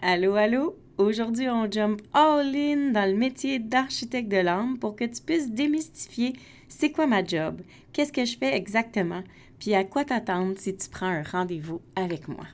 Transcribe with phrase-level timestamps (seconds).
[0.00, 0.76] Allô, allô?
[0.96, 6.34] Aujourd'hui, on jump all-in dans le métier d'architecte de l'âme pour que tu puisses démystifier
[6.68, 7.62] c'est quoi ma job,
[7.92, 9.24] qu'est-ce que je fais exactement,
[9.58, 12.44] puis à quoi t'attendre si tu prends un rendez-vous avec moi.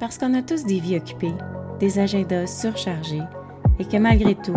[0.00, 1.34] Parce qu'on a tous des vies occupées,
[1.78, 3.22] des agendas surchargés
[3.78, 4.56] et que malgré tout,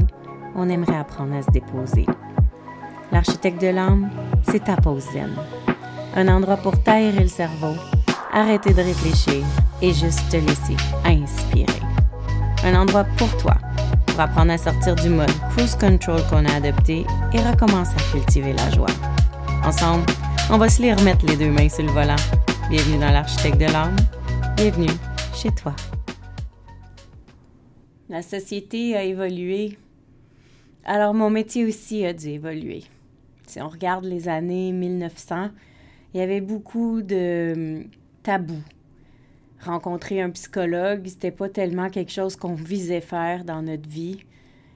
[0.55, 2.07] on aimerait apprendre à se déposer.
[3.11, 4.09] L'architecte de l'âme,
[4.49, 5.35] c'est ta pause zen.
[6.15, 7.75] Un endroit pour t'aérer le cerveau,
[8.35, 9.45] arrêter de réfléchir
[9.81, 10.75] et juste te laisser
[11.05, 11.79] inspirer.
[12.65, 13.55] Un endroit pour toi,
[14.05, 18.51] pour apprendre à sortir du mode cruise control qu'on a adopté et recommencer à cultiver
[18.51, 18.91] la joie.
[19.63, 20.05] Ensemble,
[20.51, 22.17] on va se les remettre les deux mains sur le volant.
[22.69, 23.95] Bienvenue dans l'architecte de l'âme.
[24.57, 24.91] Bienvenue
[25.33, 25.73] chez toi.
[28.09, 29.77] La société a évolué.
[30.83, 32.83] Alors mon métier aussi a dû évoluer.
[33.47, 35.51] Si on regarde les années 1900,
[36.13, 37.85] il y avait beaucoup de
[38.25, 38.63] tabous
[39.65, 44.23] rencontrer un psychologue, c'était pas tellement quelque chose qu'on visait faire dans notre vie.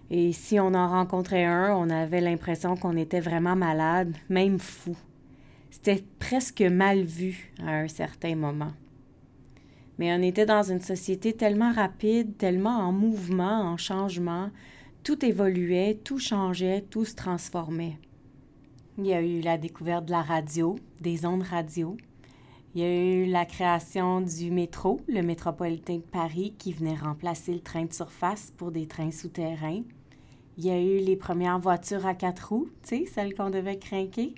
[0.10, 4.96] Et si on en rencontrait un, on avait l'impression qu'on était vraiment malade, même fou.
[5.70, 8.74] C'était presque mal vu à un certain moment.
[10.00, 14.50] Mais on était dans une société tellement rapide, tellement en mouvement, en changement.
[15.04, 17.98] Tout évoluait, tout changeait, tout se transformait.
[18.98, 21.96] Il y a eu la découverte de la radio, des ondes radio.
[22.76, 27.52] Il y a eu la création du métro, le métropolitain de Paris, qui venait remplacer
[27.52, 29.82] le train de surface pour des trains souterrains.
[30.56, 33.80] Il y a eu les premières voitures à quatre roues, tu sais, celles qu'on devait
[33.80, 34.36] craquer.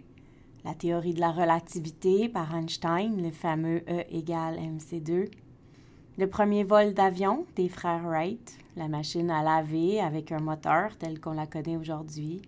[0.64, 5.30] La théorie de la relativité par Einstein, le fameux E égale mc2.
[6.18, 11.20] Le premier vol d'avion des frères Wright, la machine à laver avec un moteur tel
[11.20, 12.42] qu'on la connaît aujourd'hui.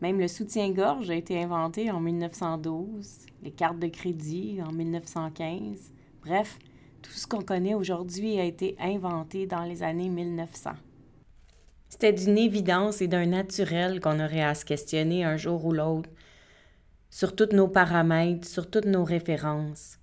[0.00, 5.92] Même le soutien-gorge a été inventé en 1912, les cartes de crédit en 1915.
[6.24, 6.58] Bref,
[7.02, 10.70] tout ce qu'on connaît aujourd'hui a été inventé dans les années 1900.
[11.88, 16.08] C'était d'une évidence et d'un naturel qu'on aurait à se questionner un jour ou l'autre
[17.10, 19.98] sur tous nos paramètres, sur toutes nos références,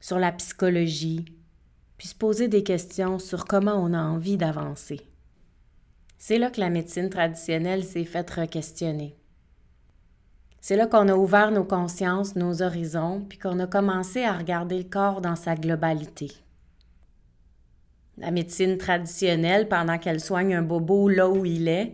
[0.00, 1.24] sur la psychologie,
[1.96, 5.00] puis se poser des questions sur comment on a envie d'avancer.
[6.24, 9.16] C'est là que la médecine traditionnelle s'est faite re-questionner.
[10.60, 14.78] C'est là qu'on a ouvert nos consciences, nos horizons, puis qu'on a commencé à regarder
[14.78, 16.30] le corps dans sa globalité.
[18.18, 21.92] La médecine traditionnelle, pendant qu'elle soigne un bobo là où il est,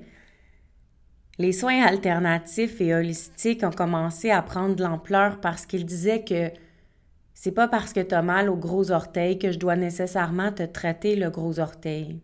[1.38, 6.50] les soins alternatifs et holistiques ont commencé à prendre de l'ampleur parce qu'ils disaient que
[7.32, 10.64] c'est pas parce que tu as mal au gros orteil que je dois nécessairement te
[10.64, 12.20] traiter le gros orteil.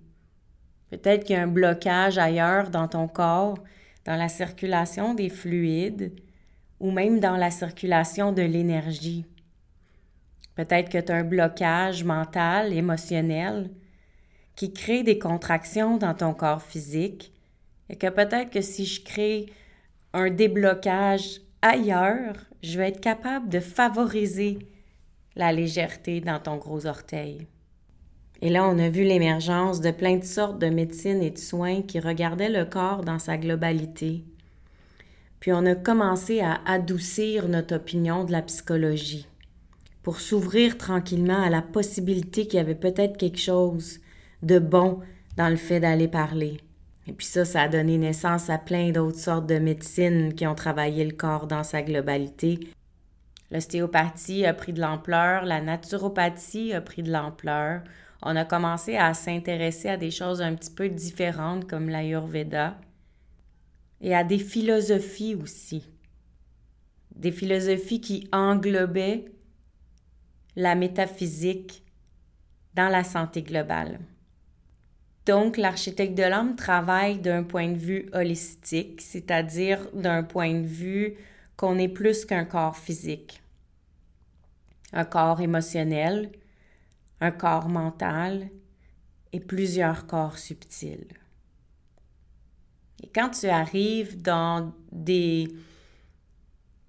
[0.97, 3.59] Peut-être qu'il y a un blocage ailleurs dans ton corps,
[4.05, 6.12] dans la circulation des fluides
[6.78, 9.27] ou même dans la circulation de l'énergie.
[10.54, 13.71] Peut-être que tu as un blocage mental, émotionnel,
[14.54, 17.33] qui crée des contractions dans ton corps physique
[17.88, 19.47] et que peut-être que si je crée
[20.12, 24.60] un déblocage ailleurs, je vais être capable de favoriser
[25.34, 27.49] la légèreté dans ton gros orteil.
[28.43, 31.83] Et là, on a vu l'émergence de plein de sortes de médecines et de soins
[31.83, 34.25] qui regardaient le corps dans sa globalité.
[35.41, 39.28] Puis on a commencé à adoucir notre opinion de la psychologie
[40.03, 44.00] pour s'ouvrir tranquillement à la possibilité qu'il y avait peut-être quelque chose
[44.43, 45.01] de bon
[45.37, 46.61] dans le fait d'aller parler.
[47.06, 50.55] Et puis ça, ça a donné naissance à plein d'autres sortes de médecines qui ont
[50.55, 52.61] travaillé le corps dans sa globalité.
[53.51, 57.83] L'ostéopathie a pris de l'ampleur, la naturopathie a pris de l'ampleur,
[58.25, 62.81] on a commencé à s'intéresser à des choses un petit peu différentes comme l'Ayurveda
[64.01, 65.87] et à des philosophies aussi.
[67.15, 69.27] Des philosophies qui englobaient
[70.57, 71.84] la métaphysique
[72.75, 74.01] dans la santé globale.
[75.27, 81.15] Donc, l'architecte de l'âme travaille d'un point de vue holistique, c'est-à-dire d'un point de vue
[81.57, 83.43] qu'on est plus qu'un corps physique.
[84.93, 86.31] Un corps émotionnel,
[87.25, 88.51] un corps mental
[89.33, 91.09] et plusieurs corps subtils.
[93.03, 95.48] Et quand tu arrives dans des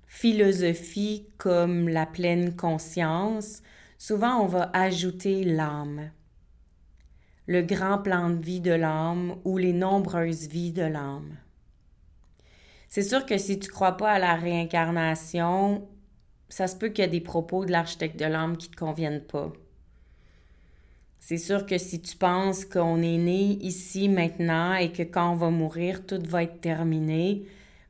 [0.08, 3.62] philosophies comme la pleine conscience,
[3.98, 6.12] souvent on va ajouter l'âme,
[7.48, 11.38] le grand plan de vie de l'âme ou les nombreuses vies de l'âme.
[12.90, 15.88] C'est sûr que si tu crois pas à la réincarnation,
[16.50, 19.24] ça se peut qu'il y ait des propos de l'architecte de l'âme qui te conviennent
[19.24, 19.54] pas.
[21.28, 25.36] C'est sûr que si tu penses qu'on est né ici maintenant et que quand on
[25.36, 27.48] va mourir, tout va être terminé,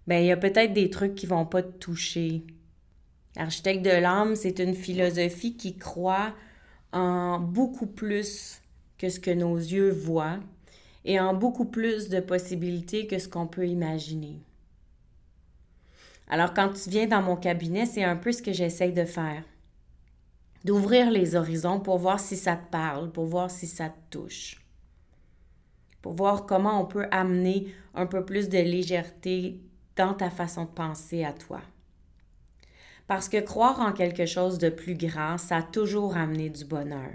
[0.08, 2.44] ben il y a peut-être des trucs qui vont pas te toucher.
[3.36, 6.34] L'architecte de l'âme, c'est une philosophie qui croit
[6.94, 8.62] en beaucoup plus
[8.98, 10.40] que ce que nos yeux voient
[11.04, 14.40] et en beaucoup plus de possibilités que ce qu'on peut imaginer.
[16.30, 19.44] Alors quand tu viens dans mon cabinet, c'est un peu ce que j'essaye de faire.
[20.66, 24.60] D'ouvrir les horizons pour voir si ça te parle, pour voir si ça te touche.
[26.02, 29.62] Pour voir comment on peut amener un peu plus de légèreté
[29.96, 31.62] dans ta façon de penser à toi.
[33.06, 37.14] Parce que croire en quelque chose de plus grand, ça a toujours amené du bonheur.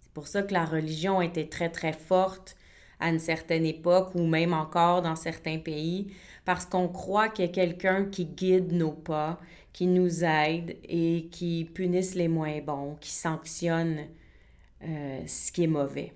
[0.00, 2.56] C'est pour ça que la religion était très très forte
[3.00, 6.14] à une certaine époque ou même encore dans certains pays,
[6.44, 9.40] parce qu'on croit qu'il y a quelqu'un qui guide nos pas,
[9.74, 14.06] qui nous aide et qui punisse les moins bons, qui sanctionne
[14.82, 16.14] euh, ce qui est mauvais.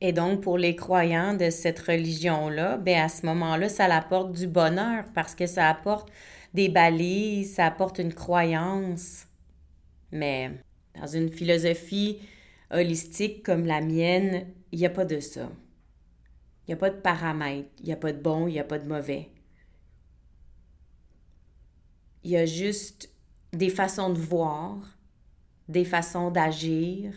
[0.00, 4.46] Et donc, pour les croyants de cette religion-là, ben à ce moment-là, ça apporte du
[4.46, 6.12] bonheur parce que ça apporte
[6.52, 9.26] des balises, ça apporte une croyance.
[10.12, 10.50] Mais
[11.00, 12.18] dans une philosophie
[12.70, 15.48] holistique comme la mienne, il n'y a pas de ça.
[16.66, 18.64] Il n'y a pas de paramètres, il n'y a pas de bon, il n'y a
[18.64, 19.30] pas de mauvais.
[22.28, 23.08] Il y a juste
[23.54, 24.76] des façons de voir,
[25.66, 27.14] des façons d'agir,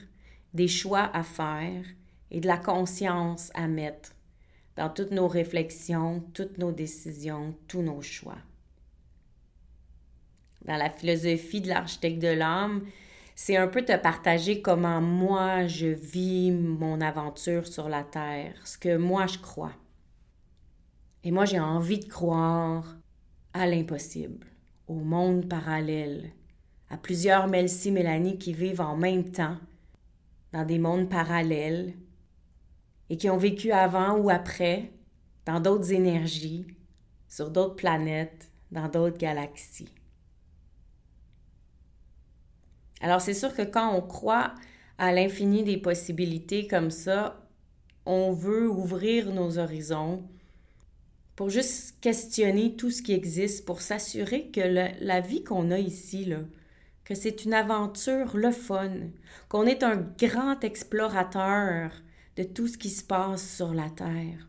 [0.54, 1.84] des choix à faire
[2.32, 4.14] et de la conscience à mettre
[4.78, 8.38] dans toutes nos réflexions, toutes nos décisions, tous nos choix.
[10.64, 12.86] Dans la philosophie de l'architecte de l'âme,
[13.36, 18.78] c'est un peu te partager comment moi je vis mon aventure sur la Terre, ce
[18.78, 19.74] que moi je crois.
[21.26, 22.96] Et moi j'ai envie de croire
[23.54, 24.48] à l'impossible,
[24.92, 26.32] au monde parallèle,
[26.90, 29.58] à plusieurs Melcy Mélanie qui vivent en même temps
[30.52, 31.94] dans des mondes parallèles
[33.10, 34.92] et qui ont vécu avant ou après
[35.46, 36.68] dans d'autres énergies,
[37.30, 39.96] sur d'autres planètes, dans d'autres galaxies.
[43.00, 44.54] Alors c'est sûr que quand on croit
[44.98, 47.48] à l'infini des possibilités comme ça,
[48.06, 50.28] on veut ouvrir nos horizons
[51.42, 56.32] pour juste questionner tout ce qui existe, pour s'assurer que la vie qu'on a ici,
[57.04, 58.92] que c'est une aventure le fun,
[59.50, 61.94] qu'on est un grand explorateur
[62.36, 64.48] de tout ce qui se passe sur la Terre.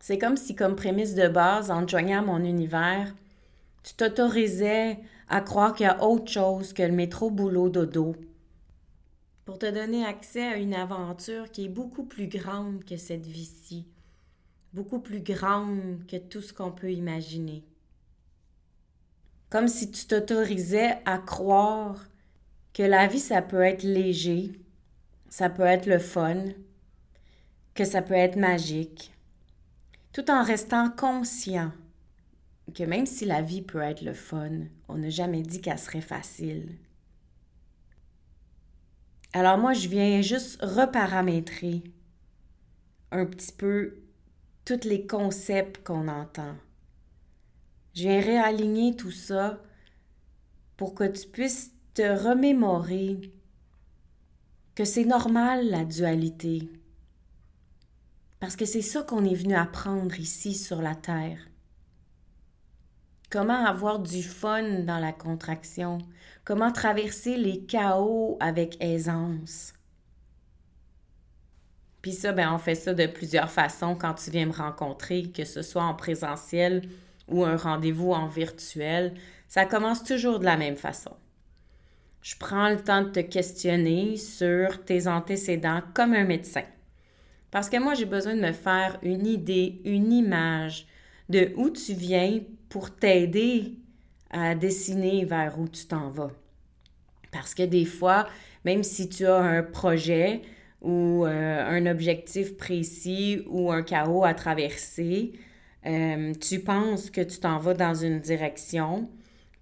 [0.00, 3.14] C'est comme si, comme prémisse de base, en joignant mon univers,
[3.82, 4.98] tu t'autorisais
[5.30, 8.16] à croire qu'il y a autre chose que le métro boulot dodo
[9.46, 13.88] pour te donner accès à une aventure qui est beaucoup plus grande que cette vie-ci,
[14.72, 17.64] beaucoup plus grande que tout ce qu'on peut imaginer.
[19.48, 22.06] Comme si tu t'autorisais à croire
[22.72, 24.52] que la vie, ça peut être léger,
[25.28, 26.44] ça peut être le fun,
[27.74, 29.12] que ça peut être magique,
[30.12, 31.72] tout en restant conscient
[32.72, 34.50] que même si la vie peut être le fun,
[34.88, 36.76] on n'a jamais dit qu'elle serait facile.
[39.32, 41.82] Alors moi, je viens juste reparamétrer
[43.12, 43.96] un petit peu
[44.74, 46.54] les concepts qu'on entend.
[47.94, 49.60] Je viens réaligner tout ça
[50.76, 53.20] pour que tu puisses te remémorer
[54.74, 56.70] que c'est normal la dualité.
[58.38, 61.50] Parce que c'est ça qu'on est venu apprendre ici sur la Terre.
[63.30, 65.98] Comment avoir du fun dans la contraction?
[66.44, 69.74] Comment traverser les chaos avec aisance?
[72.02, 75.44] Puis ça, ben, on fait ça de plusieurs façons quand tu viens me rencontrer, que
[75.44, 76.82] ce soit en présentiel
[77.28, 79.14] ou un rendez-vous en virtuel.
[79.48, 81.12] Ça commence toujours de la même façon.
[82.22, 86.64] Je prends le temps de te questionner sur tes antécédents comme un médecin.
[87.50, 90.86] Parce que moi, j'ai besoin de me faire une idée, une image
[91.28, 93.74] de où tu viens pour t'aider
[94.30, 96.30] à dessiner vers où tu t'en vas.
[97.32, 98.28] Parce que des fois,
[98.64, 100.42] même si tu as un projet
[100.82, 105.32] ou euh, un objectif précis ou un chaos à traverser,
[105.86, 109.08] euh, tu penses que tu t'en vas dans une direction,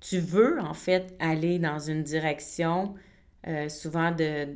[0.01, 2.95] tu veux en fait aller dans une direction,
[3.47, 4.49] euh, souvent de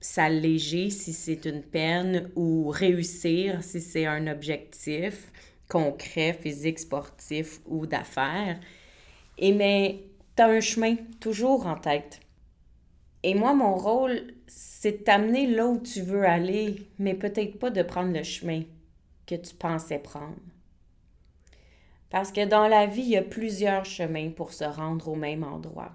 [0.00, 5.30] s'alléger si c'est une peine ou réussir si c'est un objectif
[5.68, 8.58] concret, physique, sportif ou d'affaires.
[9.38, 10.04] Et mais
[10.36, 12.20] tu as un chemin toujours en tête.
[13.22, 17.70] Et moi, mon rôle, c'est de t'amener là où tu veux aller, mais peut-être pas
[17.70, 18.62] de prendre le chemin
[19.26, 20.36] que tu pensais prendre.
[22.08, 25.44] Parce que dans la vie, il y a plusieurs chemins pour se rendre au même
[25.44, 25.92] endroit.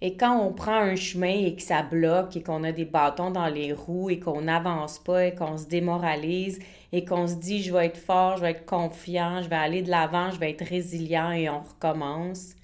[0.00, 3.32] Et quand on prend un chemin et que ça bloque et qu'on a des bâtons
[3.32, 6.60] dans les roues et qu'on n'avance pas et qu'on se démoralise
[6.92, 9.82] et qu'on se dit je vais être fort, je vais être confiant, je vais aller
[9.82, 12.54] de l'avant, je vais être résilient et on recommence,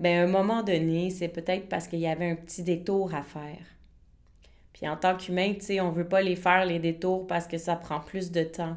[0.00, 3.22] bien à un moment donné, c'est peut-être parce qu'il y avait un petit détour à
[3.22, 3.64] faire.
[4.72, 7.58] Puis en tant qu'humain, tu sais, on veut pas les faire, les détours, parce que
[7.58, 8.76] ça prend plus de temps.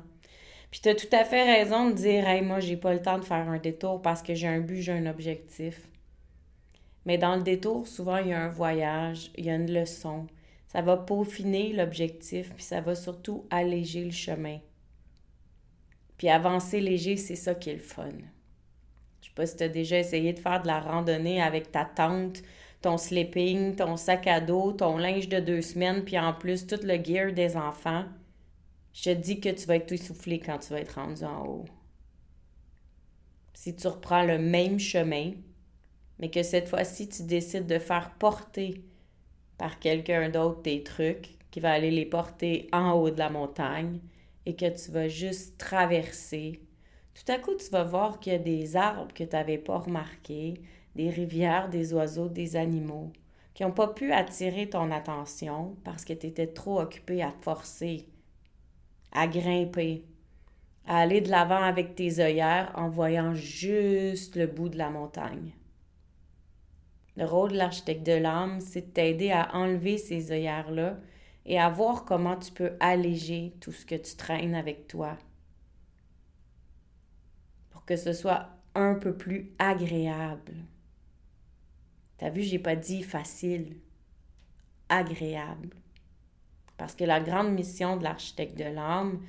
[0.69, 3.17] Puis tu as tout à fait raison de dire, hey, moi, j'ai pas le temps
[3.17, 5.87] de faire un détour parce que j'ai un but, j'ai un objectif.
[7.05, 10.27] Mais dans le détour, souvent, il y a un voyage, il y a une leçon.
[10.67, 14.59] Ça va peaufiner l'objectif, puis ça va surtout alléger le chemin.
[16.17, 18.09] Puis avancer léger, c'est ça qui est le fun.
[19.21, 21.85] Je sais pas si tu as déjà essayé de faire de la randonnée avec ta
[21.85, 22.41] tente,
[22.81, 26.79] ton sleeping, ton sac à dos, ton linge de deux semaines, puis en plus tout
[26.83, 28.05] le gear des enfants.
[28.93, 31.45] Je te dis que tu vas être tout essoufflé quand tu vas être rendu en
[31.45, 31.65] haut.
[33.53, 35.33] Si tu reprends le même chemin,
[36.19, 38.81] mais que cette fois-ci, tu décides de faire porter
[39.57, 43.99] par quelqu'un d'autre tes trucs, qui va aller les porter en haut de la montagne
[44.45, 46.61] et que tu vas juste traverser.
[47.17, 49.79] Tout à coup, tu vas voir qu'il y a des arbres que tu n'avais pas
[49.79, 50.61] remarqués,
[50.95, 53.11] des rivières, des oiseaux, des animaux,
[53.55, 58.07] qui n'ont pas pu attirer ton attention parce que tu étais trop occupé à forcer,
[59.11, 60.05] à grimper,
[60.85, 65.53] à aller de l'avant avec tes œillères en voyant juste le bout de la montagne.
[67.15, 70.97] Le rôle de l'architecte de l'âme, c'est de t'aider à enlever ces œillères-là
[71.47, 75.17] et à voir comment tu peux alléger tout ce que tu traînes avec toi
[77.87, 80.53] que ce soit un peu plus agréable.
[82.19, 83.77] T'as vu, j'ai pas dit facile,
[84.89, 85.69] agréable.
[86.77, 89.21] Parce que la grande mission de l'architecte de l'âme,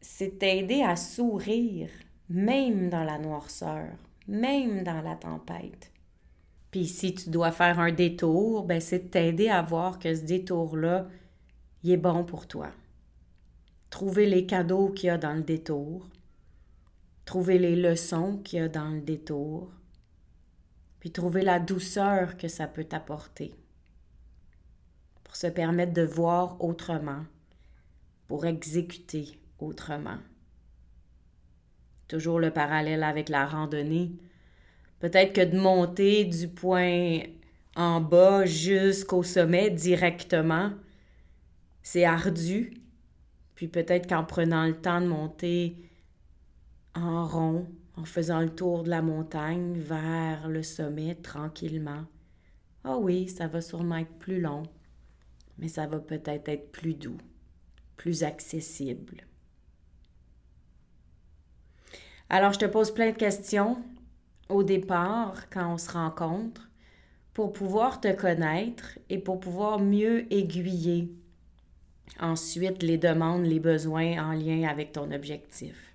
[0.00, 1.88] c'est t'aider à sourire,
[2.28, 3.88] même dans la noirceur,
[4.26, 5.90] même dans la tempête.
[6.70, 10.22] Puis si tu dois faire un détour, ben c'est de t'aider à voir que ce
[10.22, 11.08] détour-là,
[11.82, 12.68] il est bon pour toi.
[13.88, 16.06] Trouver les cadeaux qu'il y a dans le détour,
[17.28, 19.70] trouver les leçons qu'il y a dans le détour,
[20.98, 23.54] puis trouver la douceur que ça peut t'apporter
[25.24, 27.26] pour se permettre de voir autrement,
[28.28, 30.16] pour exécuter autrement.
[32.08, 34.10] Toujours le parallèle avec la randonnée.
[34.98, 37.18] Peut-être que de monter du point
[37.76, 40.72] en bas jusqu'au sommet directement,
[41.82, 42.72] c'est ardu.
[43.54, 45.76] Puis peut-être qu'en prenant le temps de monter
[47.04, 52.04] en rond, en faisant le tour de la montagne vers le sommet tranquillement,
[52.84, 54.62] ah oui, ça va sûrement être plus long,
[55.58, 57.18] mais ça va peut-être être plus doux,
[57.96, 59.26] plus accessible.
[62.30, 63.82] Alors, je te pose plein de questions
[64.48, 66.68] au départ, quand on se rencontre,
[67.34, 71.12] pour pouvoir te connaître et pour pouvoir mieux aiguiller
[72.20, 75.87] ensuite les demandes, les besoins en lien avec ton objectif.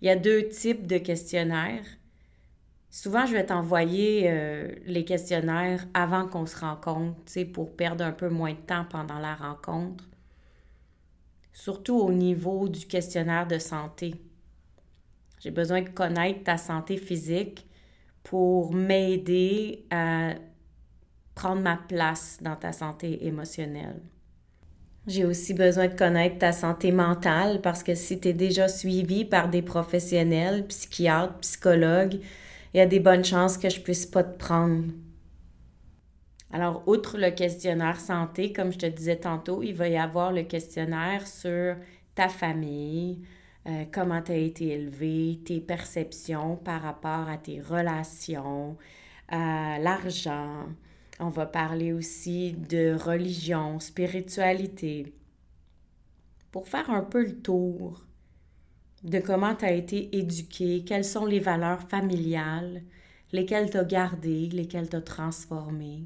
[0.00, 1.84] Il y a deux types de questionnaires.
[2.90, 8.28] Souvent, je vais t'envoyer euh, les questionnaires avant qu'on se rencontre, pour perdre un peu
[8.28, 10.04] moins de temps pendant la rencontre.
[11.52, 14.14] Surtout au niveau du questionnaire de santé.
[15.40, 17.66] J'ai besoin de connaître ta santé physique
[18.22, 20.34] pour m'aider à
[21.34, 24.00] prendre ma place dans ta santé émotionnelle.
[25.06, 29.26] J'ai aussi besoin de connaître ta santé mentale parce que si tu es déjà suivi
[29.26, 32.20] par des professionnels, psychiatres, psychologues,
[32.72, 34.84] il y a des bonnes chances que je puisse pas te prendre.
[36.50, 40.44] Alors, outre le questionnaire santé, comme je te disais tantôt, il va y avoir le
[40.44, 41.76] questionnaire sur
[42.14, 43.20] ta famille,
[43.66, 48.76] euh, comment tu as été élevé, tes perceptions par rapport à tes relations,
[49.28, 50.66] à l'argent.
[51.24, 55.14] On va parler aussi de religion, spiritualité,
[56.52, 58.04] pour faire un peu le tour
[59.04, 62.82] de comment tu as été éduqué, quelles sont les valeurs familiales,
[63.32, 66.04] lesquelles tu as gardées, lesquelles tu as transformées,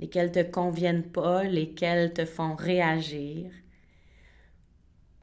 [0.00, 3.52] lesquelles te conviennent pas, lesquelles te font réagir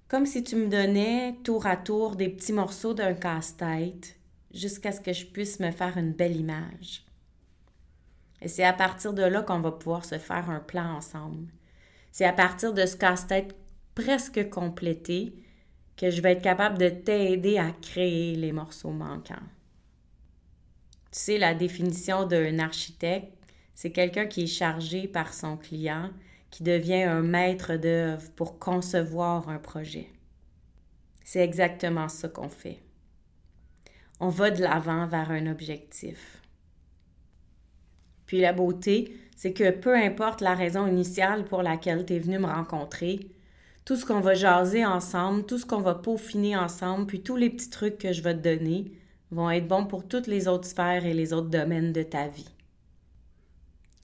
[0.08, 4.18] comme si tu me donnais tour à tour des petits morceaux d'un casse-tête
[4.54, 7.06] jusqu'à ce que je puisse me faire une belle image.
[8.42, 11.48] Et c'est à partir de là qu'on va pouvoir se faire un plan ensemble.
[12.12, 13.56] C'est à partir de ce casse-tête
[13.96, 15.34] presque complété
[15.96, 19.36] que je vais être capable de t'aider à créer les morceaux manquants.
[21.12, 23.34] Tu sais, la définition d'un architecte,
[23.76, 26.10] c'est quelqu'un qui est chargé par son client
[26.50, 30.08] qui devient un maître d'œuvre pour concevoir un projet.
[31.24, 32.80] C'est exactement ce qu'on fait.
[34.20, 36.41] On va de l'avant vers un objectif.
[38.32, 42.40] Puis la beauté, c'est que peu importe la raison initiale pour laquelle tu es venu
[42.40, 43.20] me rencontrer,
[43.84, 47.50] tout ce qu'on va jaser ensemble, tout ce qu'on va peaufiner ensemble, puis tous les
[47.50, 48.94] petits trucs que je vais te donner
[49.32, 52.48] vont être bons pour toutes les autres sphères et les autres domaines de ta vie.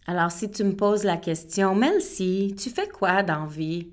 [0.08, 3.88] Alors, si tu me poses la question, Melcy, tu fais quoi dans vie?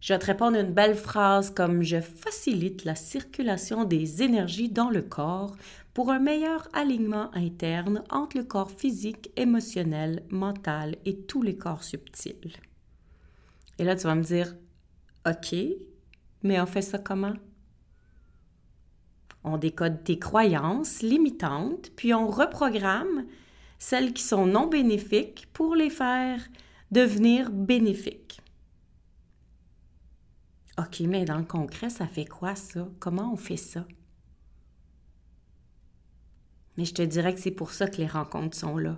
[0.00, 4.90] Je vais te répondre une belle phrase comme Je facilite la circulation des énergies dans
[4.90, 5.54] le corps
[5.94, 11.84] pour un meilleur alignement interne entre le corps physique, émotionnel, mental et tous les corps
[11.84, 12.56] subtils.
[13.78, 14.54] Et là, tu vas me dire
[15.28, 15.54] OK,
[16.42, 17.34] mais on fait ça comment?
[19.42, 23.26] On décode tes croyances limitantes, puis on reprogramme
[23.78, 26.46] celles qui sont non bénéfiques pour les faire
[26.90, 28.40] devenir bénéfiques.
[30.78, 32.88] OK, mais dans le concret, ça fait quoi ça?
[32.98, 33.86] Comment on fait ça?
[36.80, 38.96] Mais je te dirais que c'est pour ça que les rencontres sont là,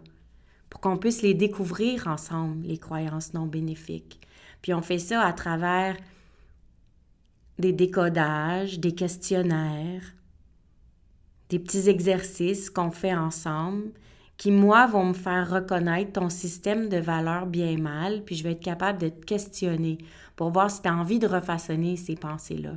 [0.70, 4.20] pour qu'on puisse les découvrir ensemble, les croyances non bénéfiques.
[4.62, 5.96] Puis on fait ça à travers
[7.58, 10.14] des décodages, des questionnaires,
[11.48, 13.90] des petits exercices qu'on fait ensemble
[14.36, 18.52] qui, moi, vont me faire reconnaître ton système de valeurs bien mal, puis je vais
[18.52, 19.98] être capable de te questionner
[20.36, 22.74] pour voir si tu as envie de refaçonner ces pensées-là.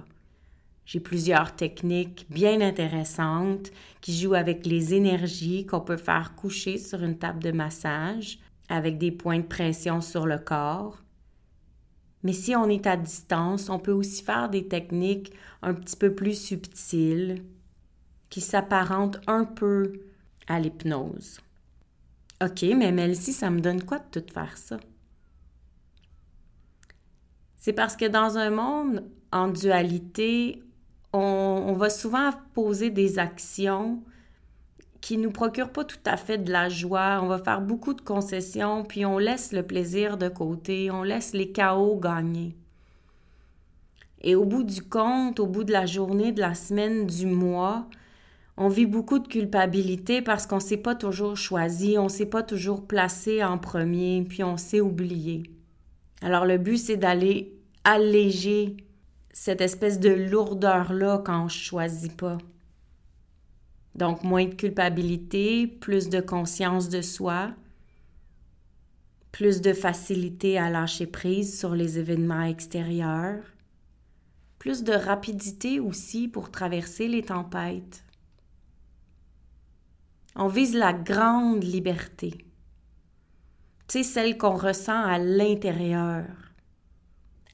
[0.86, 7.04] J'ai plusieurs techniques bien intéressantes qui jouent avec les énergies qu'on peut faire coucher sur
[7.04, 8.40] une table de massage
[8.70, 11.04] avec des points de pression sur le corps.
[12.24, 16.14] Mais si on est à distance, on peut aussi faire des techniques un petit peu
[16.14, 17.44] plus subtiles
[18.30, 19.94] qui s'apparentent un peu
[20.48, 21.40] à l'hypnose.
[22.44, 24.78] OK, mais Melcy, ça me donne quoi de tout faire ça?
[27.58, 30.62] C'est parce que dans un monde en dualité,
[31.16, 34.02] on, va souvent poser des actions
[35.02, 37.20] qui nous procurent pas tout à fait de la joie.
[37.22, 41.34] On va faire beaucoup de concessions, puis on laisse le plaisir de côté, on laisse
[41.34, 42.56] les chaos gagner.
[44.22, 47.88] Et au bout du compte, au bout de la journée, de la semaine, du mois,
[48.58, 52.26] on vit beaucoup de culpabilité parce qu'on ne s'est pas toujours choisi, on ne s'est
[52.26, 55.44] pas toujours placé en premier, puis on s'est oublié.
[56.22, 57.54] Alors le but, c'est d'aller
[57.84, 58.78] alléger
[59.38, 62.38] cette espèce de lourdeur-là quand on ne choisit pas.
[63.94, 67.52] Donc, moins de culpabilité, plus de conscience de soi,
[69.34, 73.44] plus de facilité à lâcher prise sur les événements extérieurs,
[74.58, 78.06] plus de rapidité aussi pour traverser les tempêtes.
[80.38, 82.38] On vise la grande liberté,
[83.90, 86.24] tu sais, celle qu'on ressent à l'intérieur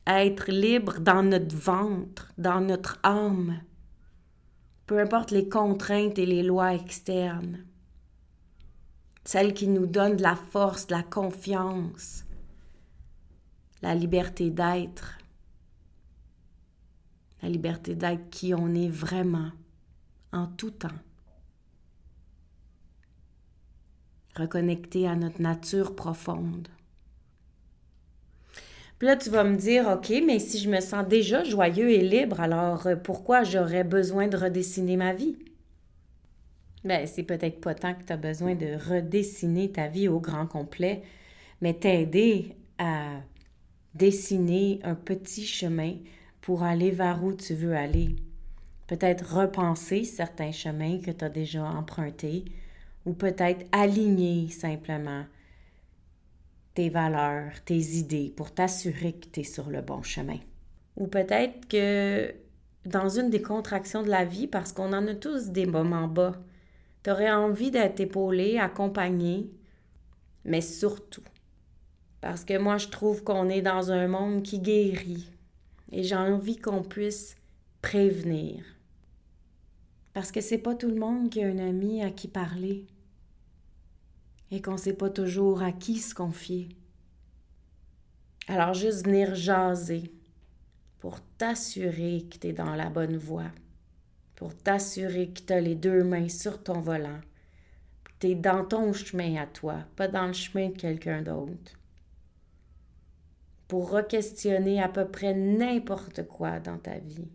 [0.07, 3.61] être libre dans notre ventre, dans notre âme,
[4.87, 7.65] peu importe les contraintes et les lois externes.
[9.23, 12.25] Celle qui nous donne de la force, de la confiance,
[13.81, 15.19] la liberté d'être,
[17.41, 19.51] la liberté d'être qui on est vraiment
[20.31, 20.89] en tout temps.
[24.35, 26.67] Reconnecter à notre nature profonde.
[29.01, 32.07] Puis là, tu vas me dire, OK, mais si je me sens déjà joyeux et
[32.07, 35.39] libre, alors euh, pourquoi j'aurais besoin de redessiner ma vie?
[36.83, 40.45] Ben, c'est peut-être pas tant que tu as besoin de redessiner ta vie au grand
[40.45, 41.01] complet,
[41.61, 43.21] mais t'aider à
[43.95, 45.95] dessiner un petit chemin
[46.39, 48.15] pour aller vers où tu veux aller.
[48.85, 52.45] Peut-être repenser certains chemins que tu as déjà empruntés,
[53.07, 55.23] ou peut-être aligner simplement
[56.73, 60.39] tes valeurs, tes idées pour t'assurer que tu es sur le bon chemin.
[60.97, 62.33] Ou peut-être que
[62.85, 66.33] dans une des contractions de la vie, parce qu'on en a tous des moments bas,
[67.03, 69.51] tu aurais envie d'être épaulé, accompagné,
[70.45, 71.23] mais surtout,
[72.21, 75.29] parce que moi je trouve qu'on est dans un monde qui guérit
[75.91, 77.35] et j'ai envie qu'on puisse
[77.81, 78.63] prévenir.
[80.13, 82.85] Parce que c'est pas tout le monde qui a un ami à qui parler
[84.51, 86.69] et qu'on ne sait pas toujours à qui se confier.
[88.47, 90.11] Alors juste venir jaser
[90.99, 93.51] pour t'assurer que tu es dans la bonne voie,
[94.35, 97.21] pour t'assurer que tu as les deux mains sur ton volant,
[98.03, 101.79] que tu es dans ton chemin à toi, pas dans le chemin de quelqu'un d'autre.
[103.67, 107.31] Pour re-questionner à peu près n'importe quoi dans ta vie.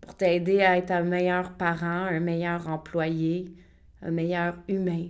[0.00, 3.54] Pour t'aider à être un meilleur parent, un meilleur employé,
[4.02, 5.08] un meilleur humain.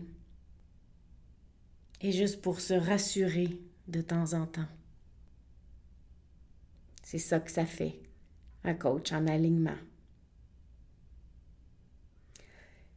[2.00, 4.68] Et juste pour se rassurer de temps en temps.
[7.02, 8.00] C'est ça que ça fait,
[8.64, 9.78] un coach en alignement.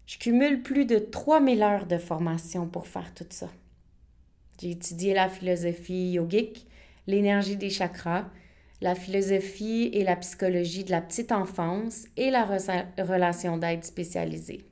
[0.08, 3.50] Je cumule plus de 3000 heures de formation pour faire tout ça.
[4.60, 6.68] J'ai étudié la philosophie yogique,
[7.06, 8.26] l'énergie des chakras,
[8.82, 14.69] la philosophie et la psychologie de la petite enfance et la relation d'aide spécialisée.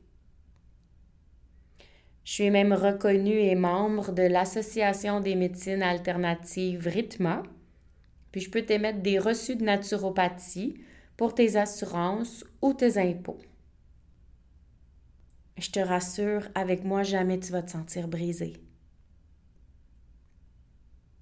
[2.27, 7.41] Je suis même reconnue et membre de l'Association des médecines alternatives RITMA.
[8.33, 10.75] Puis je peux t'émettre des reçus de naturopathie
[11.15, 13.39] pour tes assurances ou tes impôts.
[15.57, 18.57] Je te rassure, avec moi, jamais tu vas te sentir brisé.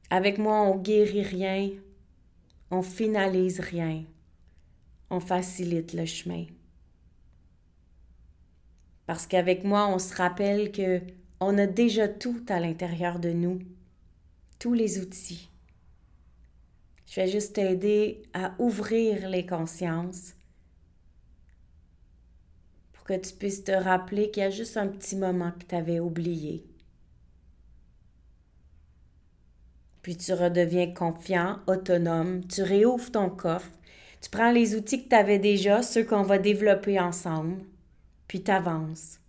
[0.10, 1.70] Avec moi, on guérit rien,
[2.72, 4.06] on finalise rien,
[5.12, 6.48] on facilite le chemin.
[9.06, 11.02] Parce qu'avec moi, on se rappelle que
[11.40, 13.60] on a déjà tout à l'intérieur de nous,
[14.58, 15.50] tous les outils.
[17.06, 20.34] Je vais juste t'aider à ouvrir les consciences
[22.94, 25.76] pour que tu puisses te rappeler qu'il y a juste un petit moment que tu
[25.76, 26.66] avais oublié.
[30.02, 33.72] Puis tu redeviens confiant, autonome, tu réouvres ton coffre,
[34.22, 37.62] tu prends les outils que tu avais déjà, ceux qu'on va développer ensemble,
[38.28, 39.20] puis tu avances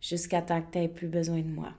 [0.00, 1.72] jusqu'à temps que tu plus besoin de moi.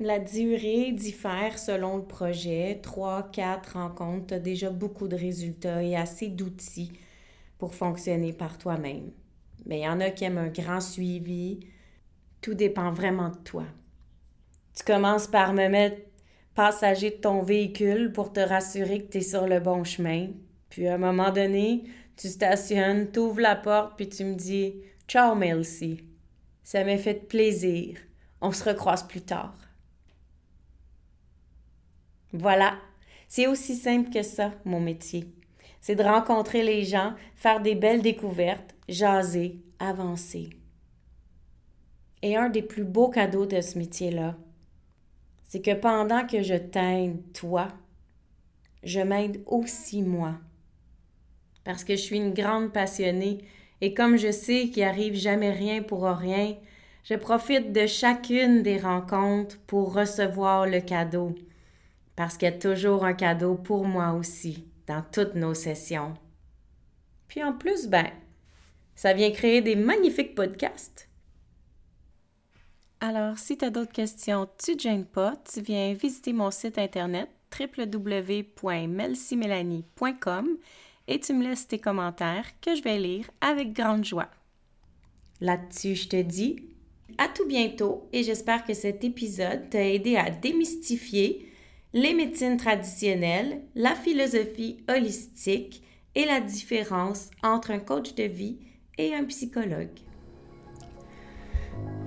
[0.00, 2.78] La durée diffère selon le projet.
[2.82, 6.92] Trois, quatre rencontres, tu déjà beaucoup de résultats et assez d'outils
[7.58, 9.10] pour fonctionner par toi-même.
[9.66, 11.60] Mais il y en a qui aiment un grand suivi.
[12.40, 13.64] Tout dépend vraiment de toi.
[14.76, 16.00] Tu commences par me mettre
[16.54, 20.28] passager de ton véhicule pour te rassurer que tu sur le bon chemin.
[20.70, 21.84] Puis à un moment donné,
[22.16, 24.74] tu stationnes, tu la porte, puis tu me dis
[25.08, 26.04] Ciao, Melcy.
[26.62, 27.98] Ça m'a fait plaisir.
[28.42, 29.56] On se recroise plus tard.
[32.34, 32.76] Voilà,
[33.26, 35.32] c'est aussi simple que ça, mon métier.
[35.80, 40.50] C'est de rencontrer les gens, faire des belles découvertes, jaser, avancer.
[42.20, 44.36] Et un des plus beaux cadeaux de ce métier-là,
[45.44, 47.68] c'est que pendant que je t'aide, toi,
[48.82, 50.34] je m'aide aussi moi.
[51.64, 53.38] Parce que je suis une grande passionnée
[53.80, 56.56] et comme je sais qu'il arrive jamais rien pour rien,
[57.04, 61.34] je profite de chacune des rencontres pour recevoir le cadeau.
[62.16, 66.14] Parce qu'il y a toujours un cadeau pour moi aussi dans toutes nos sessions.
[67.28, 68.08] Puis en plus, ben,
[68.94, 71.08] ça vient créer des magnifiques podcasts.
[73.00, 76.78] Alors, si tu as d'autres questions, tu ne gênes pas, tu viens visiter mon site
[76.78, 80.58] internet www.melcimélanie.com
[81.08, 84.28] et tu me laisses tes commentaires que je vais lire avec grande joie.
[85.40, 86.56] Là-dessus, je te dis
[87.16, 91.50] à tout bientôt et j'espère que cet épisode t'a aidé à démystifier
[91.94, 95.82] les médecines traditionnelles, la philosophie holistique
[96.14, 98.58] et la différence entre un coach de vie
[98.98, 99.98] et un psychologue.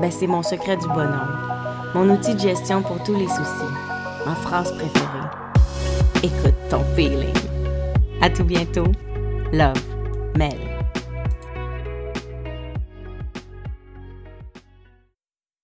[0.00, 1.28] ben c'est mon secret du bonheur,
[1.94, 3.74] mon outil de gestion pour tous les soucis,
[4.24, 5.28] ma phrase préférée.
[6.22, 7.34] Écoute ton feeling.
[8.20, 8.86] À tout bientôt.
[9.52, 9.82] Love,
[10.36, 10.67] Mel.